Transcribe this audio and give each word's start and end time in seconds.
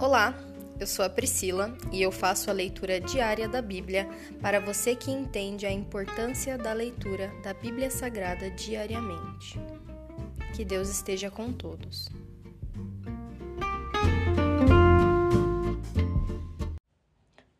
Olá, 0.00 0.34
eu 0.80 0.86
sou 0.86 1.04
a 1.04 1.10
Priscila 1.10 1.76
e 1.92 2.00
eu 2.00 2.10
faço 2.10 2.48
a 2.48 2.54
leitura 2.54 2.98
diária 2.98 3.46
da 3.46 3.60
Bíblia 3.60 4.08
para 4.40 4.58
você 4.58 4.96
que 4.96 5.10
entende 5.10 5.66
a 5.66 5.70
importância 5.70 6.56
da 6.56 6.72
leitura 6.72 7.30
da 7.44 7.52
Bíblia 7.52 7.90
Sagrada 7.90 8.50
diariamente. 8.50 9.60
Que 10.56 10.64
Deus 10.64 10.88
esteja 10.88 11.30
com 11.30 11.52
todos. 11.52 12.08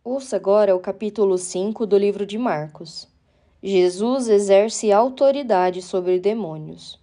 Ouça 0.02 0.36
agora 0.36 0.74
o 0.74 0.80
capítulo 0.80 1.36
5 1.36 1.84
do 1.84 1.98
livro 1.98 2.24
de 2.24 2.38
Marcos. 2.38 3.06
Jesus 3.62 4.28
exerce 4.28 4.90
autoridade 4.90 5.82
sobre 5.82 6.18
demônios. 6.18 6.98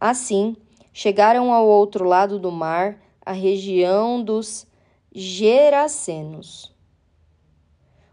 Assim, 0.00 0.56
chegaram 0.94 1.52
ao 1.52 1.68
outro 1.68 2.06
lado 2.06 2.38
do 2.38 2.50
mar, 2.50 2.98
a 3.24 3.32
região 3.32 4.22
dos 4.22 4.66
Gerasenos. 5.14 6.72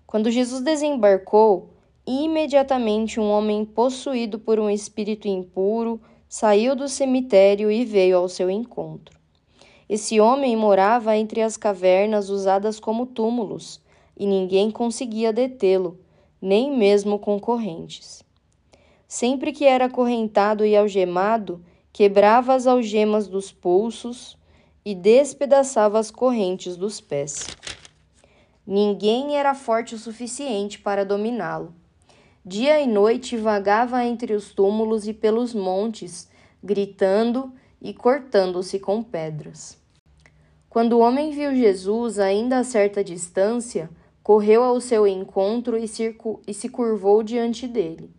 Quando 0.06 0.30
Jesus 0.30 0.62
desembarcou, 0.62 1.74
imediatamente 2.06 3.20
um 3.20 3.30
homem 3.30 3.66
possuído 3.66 4.38
por 4.38 4.60
um 4.60 4.70
espírito 4.70 5.28
impuro 5.28 6.00
saiu 6.28 6.76
do 6.76 6.88
cemitério 6.88 7.72
e 7.72 7.86
veio 7.86 8.18
ao 8.18 8.30
seu 8.30 8.50
encontro. 8.50 9.18
Esse 9.88 10.20
homem 10.20 10.56
morava 10.56 11.18
entre 11.18 11.42
as 11.42 11.58
cavernas 11.58 12.30
usadas 12.30 12.80
como 12.80 13.08
túmulos, 13.08 13.82
e 14.16 14.28
ninguém 14.28 14.70
conseguia 14.70 15.34
detê-lo, 15.34 16.00
nem 16.42 16.76
mesmo 16.76 17.18
concorrentes. 17.18 18.22
Sempre 19.08 19.52
que 19.52 19.66
era 19.66 19.86
acorrentado 19.86 20.64
e 20.64 20.76
algemado, 20.76 21.64
quebrava 21.92 22.54
as 22.54 22.68
algemas 22.68 23.28
dos 23.28 23.52
pulsos 23.52 24.38
e 24.86 24.96
despedaçava 24.96 26.00
as 26.00 26.10
correntes 26.10 26.76
dos 26.76 27.02
pés. 27.02 27.48
Ninguém 28.66 29.36
era 29.38 29.56
forte 29.56 29.96
o 29.96 29.98
suficiente 29.98 30.80
para 30.80 31.04
dominá-lo. 31.04 31.74
Dia 32.46 32.80
e 32.80 32.88
noite 32.88 33.36
vagava 33.36 34.04
entre 34.06 34.34
os 34.34 34.54
túmulos 34.54 35.08
e 35.08 35.14
pelos 35.14 35.54
montes, 35.54 36.30
gritando 36.64 37.52
e 37.82 37.94
cortando-se 37.94 38.80
com 38.80 39.04
pedras. 39.04 39.78
Quando 40.70 40.94
o 40.94 41.00
homem 41.00 41.32
viu 41.32 41.56
Jesus 41.56 42.20
ainda 42.20 42.60
a 42.60 42.64
certa 42.64 43.04
distância, 43.04 43.90
correu 44.22 44.64
ao 44.64 44.80
seu 44.80 45.08
encontro 45.08 45.76
e, 45.78 45.86
e 46.48 46.54
se 46.54 46.70
curvou 46.70 47.24
diante 47.24 47.68
dele. 47.68 48.14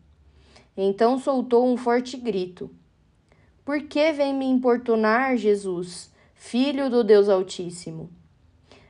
Então 0.77 1.19
soltou 1.19 1.65
um 1.67 1.77
forte 1.77 2.17
grito: 2.17 2.71
Por 3.65 3.83
que 3.83 4.13
vem 4.13 4.35
me 4.35 4.47
importunar, 4.47 5.37
Jesus? 5.37 6.10
Filho 6.43 6.89
do 6.89 7.05
Deus 7.05 7.29
Altíssimo. 7.29 8.09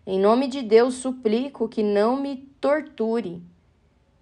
Em 0.06 0.20
nome 0.20 0.46
de 0.46 0.62
Deus 0.62 0.94
suplico 0.94 1.68
que 1.68 1.82
não 1.82 2.16
me 2.16 2.36
torture, 2.60 3.42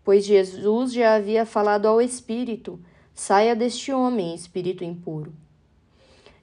pois 0.03 0.25
Jesus 0.25 0.95
já 0.95 1.15
havia 1.15 1.45
falado 1.45 1.87
ao 1.87 2.01
espírito: 2.01 2.81
saia 3.15 3.55
deste 3.55 3.93
homem, 3.93 4.35
espírito 4.35 4.83
impuro. 4.83 5.35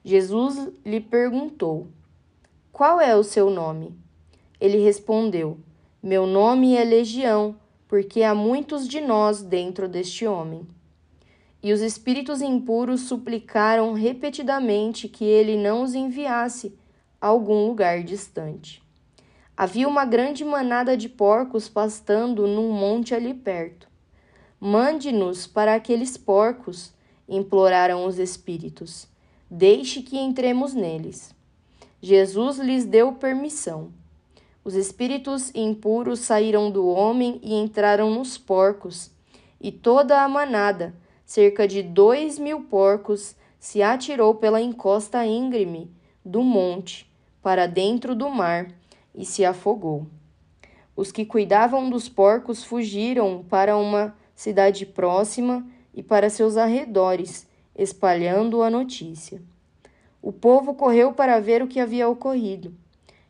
Jesus 0.03 0.69
lhe 0.85 1.01
perguntou: 1.01 1.87
Qual 2.71 3.01
é 3.01 3.15
o 3.15 3.23
seu 3.23 3.49
nome? 3.49 3.97
Ele 4.61 4.77
respondeu: 4.77 5.57
Meu 6.03 6.27
nome 6.27 6.75
é 6.75 6.83
Legião, 6.83 7.55
porque 7.87 8.21
há 8.21 8.35
muitos 8.35 8.87
de 8.87 9.01
nós 9.01 9.41
dentro 9.41 9.89
deste 9.89 10.27
homem. 10.27 10.67
E 11.65 11.73
os 11.73 11.81
espíritos 11.81 12.43
impuros 12.43 13.01
suplicaram 13.01 13.91
repetidamente 13.93 15.09
que 15.09 15.25
ele 15.25 15.57
não 15.57 15.81
os 15.81 15.95
enviasse 15.95 16.77
a 17.19 17.25
algum 17.25 17.65
lugar 17.65 18.03
distante. 18.03 18.83
Havia 19.57 19.87
uma 19.87 20.05
grande 20.05 20.45
manada 20.45 20.95
de 20.95 21.09
porcos 21.09 21.67
pastando 21.67 22.45
num 22.45 22.71
monte 22.71 23.15
ali 23.15 23.33
perto. 23.33 23.87
Mande-nos 24.59 25.47
para 25.47 25.73
aqueles 25.73 26.15
porcos, 26.17 26.93
imploraram 27.27 28.05
os 28.05 28.19
espíritos. 28.19 29.07
Deixe 29.49 30.03
que 30.03 30.19
entremos 30.19 30.75
neles. 30.75 31.33
Jesus 31.99 32.59
lhes 32.59 32.85
deu 32.85 33.13
permissão. 33.13 33.91
Os 34.63 34.75
espíritos 34.75 35.51
impuros 35.55 36.19
saíram 36.19 36.69
do 36.69 36.87
homem 36.87 37.39
e 37.41 37.55
entraram 37.55 38.11
nos 38.11 38.37
porcos, 38.37 39.09
e 39.59 39.71
toda 39.71 40.21
a 40.21 40.29
manada 40.29 40.93
cerca 41.25 41.67
de 41.67 41.81
dois 41.81 42.37
mil 42.37 42.61
porcos, 42.61 43.35
se 43.59 43.81
atirou 43.81 44.35
pela 44.35 44.61
encosta 44.61 45.25
íngreme 45.25 45.91
do 46.23 46.43
monte 46.43 47.09
para 47.41 47.65
dentro 47.67 48.13
do 48.15 48.29
mar 48.29 48.67
e 49.13 49.25
se 49.25 49.43
afogou. 49.43 50.05
Os 50.95 51.11
que 51.11 51.25
cuidavam 51.25 51.89
dos 51.89 52.07
porcos 52.07 52.63
fugiram 52.63 53.43
para 53.49 53.75
uma 53.75 54.15
cidade 54.33 54.85
próxima 54.85 55.65
e 55.93 56.03
para 56.03 56.29
seus 56.29 56.57
arredores, 56.57 57.47
espalhando 57.75 58.61
a 58.61 58.69
notícia. 58.69 59.41
O 60.21 60.31
povo 60.31 60.73
correu 60.73 61.13
para 61.13 61.39
ver 61.39 61.61
o 61.61 61.67
que 61.67 61.79
havia 61.79 62.07
ocorrido. 62.07 62.73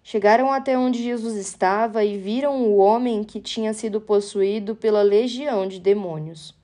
Chegaram 0.03 0.51
até 0.51 0.77
onde 0.77 1.03
Jesus 1.03 1.35
estava 1.35 2.05
e 2.05 2.17
viram 2.17 2.61
o 2.61 2.77
homem 2.77 3.23
que 3.23 3.39
tinha 3.39 3.73
sido 3.73 3.99
possuído 3.99 4.75
pela 4.75 5.01
legião 5.01 5.67
de 5.67 5.79
demônios. 5.79 6.55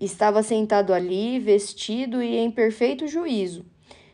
Estava 0.00 0.42
sentado 0.42 0.94
ali, 0.94 1.38
vestido 1.38 2.22
e 2.22 2.34
em 2.38 2.50
perfeito 2.50 3.06
juízo, 3.06 3.66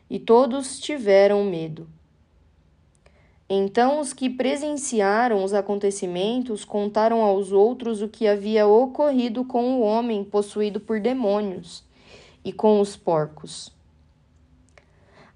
e 0.09 0.19
todos 0.19 0.79
tiveram 0.79 1.45
medo. 1.45 1.87
Então 3.49 4.01
os 4.01 4.11
que 4.11 4.29
presenciaram 4.29 5.41
os 5.41 5.53
acontecimentos 5.53 6.65
contaram 6.65 7.21
aos 7.21 7.53
outros 7.53 8.01
o 8.01 8.09
que 8.09 8.27
havia 8.27 8.67
ocorrido 8.67 9.45
com 9.45 9.75
o 9.75 9.81
homem 9.81 10.25
possuído 10.25 10.81
por 10.81 10.99
demônios 10.99 11.85
e 12.43 12.51
com 12.51 12.81
os 12.81 12.97
porcos. 12.97 13.71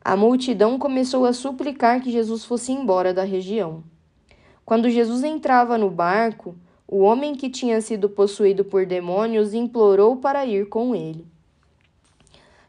A 0.03 0.17
multidão 0.17 0.77
começou 0.77 1.25
a 1.25 1.31
suplicar 1.31 2.01
que 2.01 2.11
Jesus 2.11 2.43
fosse 2.43 2.73
embora 2.73 3.13
da 3.13 3.23
região. 3.23 3.83
Quando 4.65 4.89
Jesus 4.89 5.23
entrava 5.23 5.77
no 5.77 5.89
barco, 5.89 6.55
o 6.91 6.99
homem 6.99 7.33
que 7.33 7.49
tinha 7.49 7.79
sido 7.81 8.09
possuído 8.09 8.63
por 8.65 8.85
demônios 8.85 9.53
implorou 9.53 10.17
para 10.17 10.45
ir 10.45 10.69
com 10.69 10.93
ele. 10.93 11.25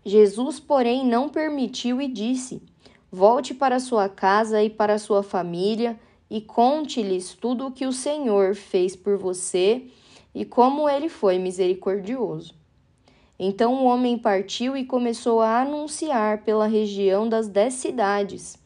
Jesus, 0.04 0.58
porém, 0.58 1.04
não 1.04 1.28
permitiu 1.28 2.00
e 2.00 2.08
disse: 2.08 2.62
Volte 3.10 3.52
para 3.52 3.78
sua 3.80 4.08
casa 4.08 4.62
e 4.62 4.70
para 4.70 4.98
sua 4.98 5.22
família 5.22 5.98
e 6.30 6.40
conte-lhes 6.40 7.34
tudo 7.34 7.66
o 7.66 7.72
que 7.72 7.84
o 7.84 7.92
Senhor 7.92 8.54
fez 8.54 8.96
por 8.96 9.18
você 9.18 9.88
e 10.34 10.44
como 10.44 10.88
ele 10.88 11.08
foi 11.08 11.38
misericordioso. 11.38 12.54
Então 13.38 13.74
o 13.74 13.84
homem 13.84 14.16
partiu 14.16 14.76
e 14.76 14.84
começou 14.84 15.40
a 15.40 15.60
anunciar 15.60 16.44
pela 16.44 16.66
região 16.66 17.28
das 17.28 17.48
dez 17.48 17.74
cidades 17.74 18.62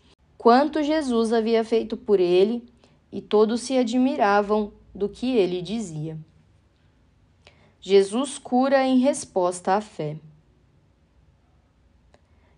quanto 0.47 0.81
Jesus 0.81 1.33
havia 1.33 1.65
feito 1.65 1.97
por 1.97 2.21
ele, 2.21 2.63
e 3.11 3.21
todos 3.21 3.63
se 3.63 3.77
admiravam 3.77 4.71
do 4.97 5.09
que 5.09 5.37
ele 5.37 5.63
dizia. 5.63 6.19
Jesus 7.81 8.39
cura 8.39 8.85
em 8.85 8.99
resposta 8.99 9.75
à 9.75 9.81
fé. 9.81 10.17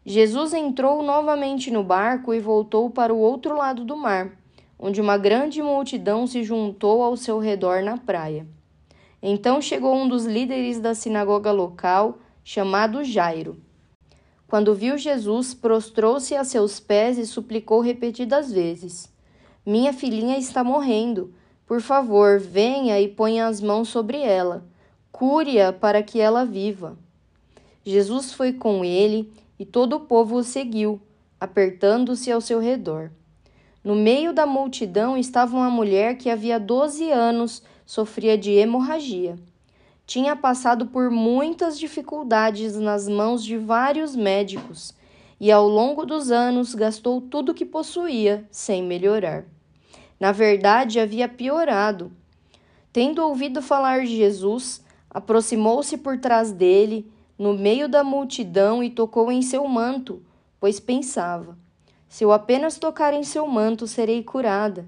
Jesus 0.07 0.55
entrou 0.55 1.03
novamente 1.03 1.71
no 1.71 1.85
barco 1.85 2.33
e 2.33 2.41
voltou 2.41 2.89
para 2.89 3.13
o 3.13 3.19
outro 3.19 3.55
lado 3.55 3.85
do 3.85 3.95
mar, 3.95 4.33
onde 4.79 5.03
uma 5.03 5.19
grande 5.19 5.63
multidão 5.63 6.27
se 6.27 6.43
juntou 6.43 7.03
ao 7.03 7.15
seu 7.15 7.39
redor 7.39 7.83
na 7.83 7.99
praia. 7.99 8.47
Então 9.23 9.61
chegou 9.61 9.95
um 9.95 10.09
dos 10.09 10.25
líderes 10.25 10.81
da 10.81 10.95
sinagoga 10.95 11.53
local, 11.53 12.21
chamado 12.43 13.05
Jairo. 13.05 13.61
Quando 14.47 14.75
viu 14.75 14.97
Jesus, 14.97 15.53
prostrou-se 15.53 16.35
a 16.35 16.43
seus 16.43 16.81
pés 16.81 17.19
e 17.19 17.27
suplicou 17.27 17.81
repetidas 17.81 18.51
vezes: 18.51 19.13
Minha 19.67 19.93
filhinha 19.93 20.39
está 20.39 20.65
morrendo. 20.65 21.35
Por 21.69 21.83
favor, 21.83 22.41
venha 22.41 22.99
e 22.99 23.07
ponha 23.07 23.47
as 23.47 23.61
mãos 23.61 23.91
sobre 23.91 24.23
ela. 24.23 24.65
Cure-a 25.13 25.71
para 25.71 26.03
que 26.03 26.19
ela 26.19 26.43
viva. 26.43 26.97
Jesus 27.85 28.33
foi 28.33 28.55
com 28.55 28.83
ele 28.83 29.31
e 29.59 29.67
todo 29.67 29.97
o 29.97 30.01
povo 30.01 30.37
o 30.37 30.43
seguiu, 30.43 30.99
apertando-se 31.39 32.33
ao 32.33 32.41
seu 32.41 32.59
redor. 32.59 33.11
No 33.85 33.95
meio 33.95 34.33
da 34.33 34.47
multidão 34.47 35.15
estava 35.15 35.55
uma 35.59 35.69
mulher 35.69 36.17
que 36.17 36.31
havia 36.31 36.59
doze 36.59 37.11
anos 37.11 37.63
sofria 37.85 38.39
de 38.39 38.53
hemorragia. 38.53 39.37
Tinha 40.07 40.35
passado 40.35 40.87
por 40.87 41.11
muitas 41.11 41.79
dificuldades 41.79 42.77
nas 42.77 43.07
mãos 43.07 43.45
de 43.45 43.59
vários 43.59 44.17
médicos 44.17 44.95
e, 45.39 45.53
ao 45.53 45.69
longo 45.69 46.07
dos 46.07 46.31
anos, 46.31 46.75
gastou 46.75 47.21
tudo 47.21 47.53
o 47.53 47.55
que 47.55 47.67
possuía 47.67 48.49
sem 48.51 48.83
melhorar 48.83 49.45
na 50.19 50.33
verdade 50.33 50.99
havia 51.01 51.29
piorado. 51.29 52.13
Tendo 52.93 53.23
ouvido 53.23 53.63
falar 53.63 54.01
de 54.01 54.17
Jesus, 54.17 54.83
aproximou-se 55.11 55.97
por 55.99 56.19
trás 56.19 56.51
dele, 56.53 57.11
no 57.39 57.55
meio 57.55 57.89
da 57.89 58.03
multidão, 58.03 58.83
e 58.83 58.91
tocou 58.91 59.31
em 59.31 59.43
seu 59.43 59.67
manto, 59.69 60.23
pois 60.59 60.81
pensava: 60.81 61.57
Se 62.09 62.25
eu 62.25 62.33
apenas 62.33 62.79
tocar 62.79 63.15
em 63.15 63.23
seu 63.23 63.47
manto, 63.47 63.87
serei 63.87 64.23
curada. 64.23 64.87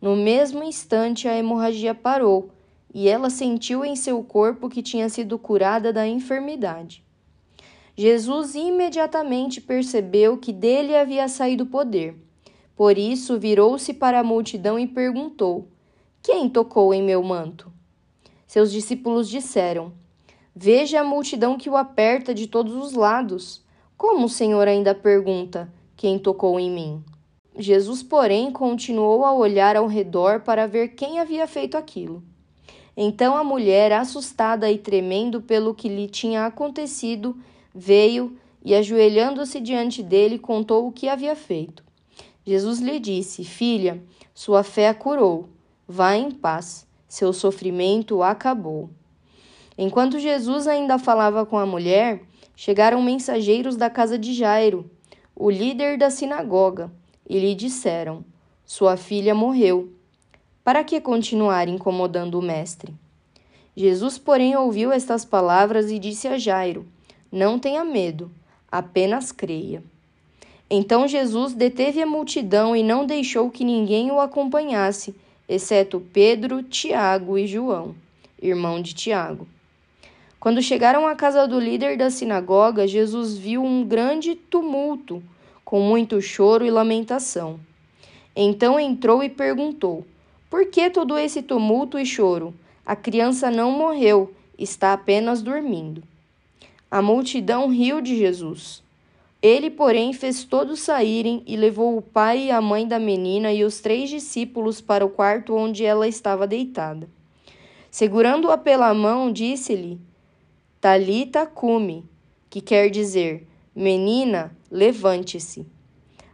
No 0.00 0.14
mesmo 0.14 0.62
instante, 0.62 1.26
a 1.26 1.34
hemorragia 1.34 1.94
parou 1.94 2.50
e 2.94 3.08
ela 3.08 3.28
sentiu 3.28 3.84
em 3.84 3.96
seu 3.96 4.22
corpo 4.22 4.68
que 4.68 4.80
tinha 4.80 5.08
sido 5.08 5.36
curada 5.36 5.92
da 5.92 6.06
enfermidade. 6.06 7.04
Jesus 7.96 8.54
imediatamente 8.54 9.60
percebeu 9.60 10.38
que 10.38 10.52
dele 10.52 10.96
havia 10.96 11.26
saído 11.26 11.66
poder. 11.66 12.16
Por 12.76 12.98
isso, 12.98 13.38
virou-se 13.38 13.94
para 13.94 14.20
a 14.20 14.24
multidão 14.24 14.78
e 14.78 14.86
perguntou: 14.86 15.68
Quem 16.22 16.48
tocou 16.48 16.92
em 16.92 17.02
meu 17.02 17.22
manto? 17.22 17.72
Seus 18.46 18.72
discípulos 18.72 19.28
disseram: 19.28 19.92
Veja 20.54 21.00
a 21.00 21.04
multidão 21.04 21.56
que 21.56 21.70
o 21.70 21.76
aperta 21.76 22.34
de 22.34 22.46
todos 22.46 22.74
os 22.74 22.92
lados. 22.92 23.62
Como 23.96 24.26
o 24.26 24.28
Senhor 24.28 24.66
ainda 24.66 24.94
pergunta: 24.94 25.72
Quem 25.96 26.18
tocou 26.18 26.58
em 26.58 26.70
mim? 26.70 27.04
Jesus, 27.56 28.02
porém, 28.02 28.50
continuou 28.50 29.24
a 29.24 29.32
olhar 29.32 29.76
ao 29.76 29.86
redor 29.86 30.40
para 30.40 30.66
ver 30.66 30.88
quem 30.88 31.20
havia 31.20 31.46
feito 31.46 31.76
aquilo. 31.76 32.22
Então 32.96 33.36
a 33.36 33.44
mulher, 33.44 33.92
assustada 33.92 34.70
e 34.70 34.78
tremendo 34.78 35.40
pelo 35.40 35.74
que 35.74 35.88
lhe 35.88 36.08
tinha 36.08 36.46
acontecido, 36.46 37.36
veio 37.72 38.36
e, 38.64 38.74
ajoelhando-se 38.74 39.60
diante 39.60 40.02
dele, 40.02 40.38
contou 40.38 40.86
o 40.86 40.92
que 40.92 41.08
havia 41.08 41.36
feito. 41.36 41.84
Jesus 42.44 42.80
lhe 42.80 42.98
disse: 42.98 43.44
Filha, 43.44 44.02
sua 44.34 44.62
fé 44.62 44.88
a 44.88 44.94
curou. 44.94 45.48
Vá 45.86 46.16
em 46.16 46.30
paz, 46.30 46.86
seu 47.06 47.32
sofrimento 47.32 48.22
acabou. 48.22 48.90
Enquanto 49.76 50.18
Jesus 50.18 50.66
ainda 50.66 50.98
falava 50.98 51.44
com 51.44 51.58
a 51.58 51.66
mulher, 51.66 52.22
chegaram 52.56 53.02
mensageiros 53.02 53.76
da 53.76 53.90
casa 53.90 54.18
de 54.18 54.32
Jairo, 54.32 54.90
o 55.34 55.50
líder 55.50 55.98
da 55.98 56.10
sinagoga, 56.10 56.92
e 57.28 57.38
lhe 57.38 57.54
disseram: 57.54 58.24
Sua 58.64 58.96
filha 58.96 59.34
morreu. 59.34 59.92
Para 60.62 60.82
que 60.82 61.00
continuar 61.00 61.68
incomodando 61.68 62.38
o 62.38 62.42
mestre? 62.42 62.94
Jesus, 63.76 64.16
porém, 64.16 64.56
ouviu 64.56 64.92
estas 64.92 65.24
palavras 65.24 65.90
e 65.90 65.98
disse 65.98 66.28
a 66.28 66.38
Jairo: 66.38 66.86
não 67.36 67.58
tenha 67.58 67.84
medo, 67.84 68.30
apenas 68.70 69.32
creia. 69.32 69.82
Então 70.70 71.06
Jesus 71.06 71.52
deteve 71.52 72.00
a 72.02 72.06
multidão 72.06 72.74
e 72.74 72.82
não 72.82 73.04
deixou 73.04 73.50
que 73.50 73.64
ninguém 73.64 74.10
o 74.10 74.20
acompanhasse, 74.20 75.14
exceto 75.48 76.00
Pedro, 76.12 76.62
Tiago 76.62 77.36
e 77.36 77.46
João, 77.46 77.94
irmão 78.40 78.80
de 78.80 78.94
Tiago. 78.94 79.46
Quando 80.44 80.60
chegaram 80.60 81.06
à 81.06 81.14
casa 81.14 81.48
do 81.48 81.58
líder 81.58 81.96
da 81.96 82.10
sinagoga, 82.10 82.86
Jesus 82.86 83.34
viu 83.34 83.62
um 83.62 83.82
grande 83.82 84.34
tumulto, 84.34 85.22
com 85.64 85.80
muito 85.80 86.20
choro 86.20 86.66
e 86.66 86.70
lamentação. 86.70 87.58
Então 88.36 88.78
entrou 88.78 89.22
e 89.24 89.30
perguntou: 89.30 90.06
Por 90.50 90.66
que 90.66 90.90
todo 90.90 91.16
esse 91.16 91.40
tumulto 91.42 91.98
e 91.98 92.04
choro? 92.04 92.54
A 92.84 92.94
criança 92.94 93.50
não 93.50 93.70
morreu, 93.70 94.34
está 94.58 94.92
apenas 94.92 95.40
dormindo. 95.40 96.02
A 96.90 97.00
multidão 97.00 97.70
riu 97.70 98.02
de 98.02 98.14
Jesus. 98.14 98.83
Ele, 99.44 99.68
porém, 99.68 100.14
fez 100.14 100.42
todos 100.42 100.80
saírem 100.80 101.42
e 101.46 101.54
levou 101.54 101.98
o 101.98 102.00
pai 102.00 102.44
e 102.44 102.50
a 102.50 102.62
mãe 102.62 102.88
da 102.88 102.98
menina 102.98 103.52
e 103.52 103.62
os 103.62 103.78
três 103.78 104.08
discípulos 104.08 104.80
para 104.80 105.04
o 105.04 105.10
quarto 105.10 105.54
onde 105.54 105.84
ela 105.84 106.08
estava 106.08 106.46
deitada. 106.46 107.06
Segurando-a 107.90 108.56
pela 108.56 108.94
mão, 108.94 109.30
disse-lhe: 109.30 110.00
Talita 110.80 111.44
cume, 111.44 112.08
que 112.48 112.62
quer 112.62 112.88
dizer: 112.88 113.46
Menina, 113.76 114.56
levante-se. 114.70 115.66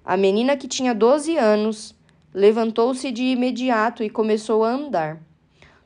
A 0.04 0.16
menina, 0.16 0.56
que 0.56 0.68
tinha 0.68 0.94
doze 0.94 1.36
anos, 1.36 1.92
levantou-se 2.32 3.10
de 3.10 3.24
imediato 3.24 4.04
e 4.04 4.08
começou 4.08 4.62
a 4.62 4.70
andar. 4.70 5.20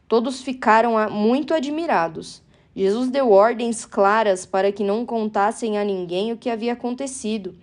Todos 0.07 0.43
ficaram 0.43 0.97
muito 1.11 1.55
admirados. 1.55 2.44
Jesus 2.75 3.09
deu 3.09 3.31
ordens 3.31 3.85
claras 3.85 4.45
para 4.45 4.73
que 4.73 4.83
não 4.83 5.07
contassem 5.07 5.79
a 5.79 5.85
ninguém 5.85 6.33
o 6.33 6.37
que 6.37 6.51
havia 6.51 6.73
acontecido 6.73 7.55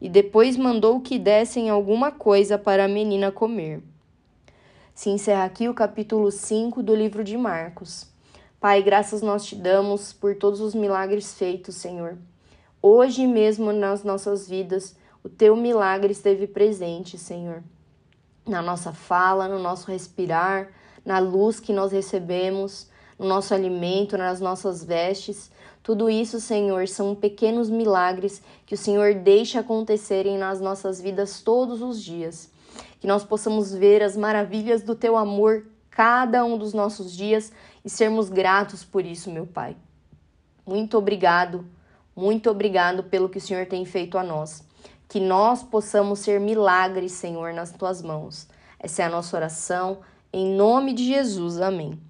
e 0.00 0.08
depois 0.08 0.56
mandou 0.56 1.00
que 1.00 1.18
dessem 1.18 1.68
alguma 1.68 2.10
coisa 2.10 2.56
para 2.56 2.84
a 2.84 2.88
menina 2.88 3.32
comer. 3.32 3.82
Se 4.94 5.10
encerra 5.10 5.44
aqui 5.44 5.68
o 5.68 5.74
capítulo 5.74 6.30
5 6.30 6.82
do 6.82 6.94
livro 6.94 7.24
de 7.24 7.36
Marcos. 7.36 8.06
Pai, 8.60 8.82
graças 8.82 9.22
nós 9.22 9.44
te 9.44 9.56
damos 9.56 10.12
por 10.12 10.36
todos 10.36 10.60
os 10.60 10.74
milagres 10.74 11.34
feitos, 11.34 11.76
Senhor. 11.76 12.16
Hoje 12.82 13.26
mesmo 13.26 13.72
nas 13.72 14.04
nossas 14.04 14.48
vidas, 14.48 14.94
o 15.22 15.28
teu 15.28 15.56
milagre 15.56 16.12
esteve 16.12 16.46
presente, 16.46 17.18
Senhor. 17.18 17.62
Na 18.46 18.62
nossa 18.62 18.92
fala, 18.92 19.48
no 19.48 19.58
nosso 19.58 19.90
respirar, 19.90 20.70
na 21.04 21.18
luz 21.18 21.58
que 21.60 21.72
nós 21.72 21.92
recebemos 21.92 22.89
no 23.20 23.28
nosso 23.28 23.52
alimento, 23.52 24.16
nas 24.16 24.40
nossas 24.40 24.82
vestes. 24.82 25.50
Tudo 25.82 26.08
isso, 26.08 26.40
Senhor, 26.40 26.88
são 26.88 27.14
pequenos 27.14 27.68
milagres 27.68 28.42
que 28.64 28.74
o 28.74 28.78
Senhor 28.78 29.14
deixa 29.14 29.60
acontecerem 29.60 30.38
nas 30.38 30.58
nossas 30.58 31.02
vidas 31.02 31.42
todos 31.42 31.82
os 31.82 32.02
dias. 32.02 32.50
Que 32.98 33.06
nós 33.06 33.22
possamos 33.22 33.74
ver 33.74 34.02
as 34.02 34.16
maravilhas 34.16 34.82
do 34.82 34.94
teu 34.94 35.18
amor 35.18 35.66
cada 35.90 36.42
um 36.46 36.56
dos 36.56 36.72
nossos 36.72 37.14
dias 37.14 37.52
e 37.84 37.90
sermos 37.90 38.30
gratos 38.30 38.84
por 38.84 39.04
isso, 39.04 39.30
meu 39.30 39.46
Pai. 39.46 39.76
Muito 40.66 40.96
obrigado, 40.96 41.66
muito 42.16 42.48
obrigado 42.48 43.02
pelo 43.02 43.28
que 43.28 43.36
o 43.36 43.40
Senhor 43.40 43.66
tem 43.66 43.84
feito 43.84 44.16
a 44.16 44.22
nós. 44.22 44.64
Que 45.08 45.20
nós 45.20 45.62
possamos 45.62 46.20
ser 46.20 46.40
milagres, 46.40 47.12
Senhor, 47.12 47.52
nas 47.52 47.70
tuas 47.70 48.00
mãos. 48.00 48.48
Essa 48.78 49.02
é 49.02 49.04
a 49.04 49.10
nossa 49.10 49.36
oração. 49.36 49.98
Em 50.32 50.54
nome 50.54 50.94
de 50.94 51.04
Jesus. 51.04 51.60
Amém. 51.60 52.09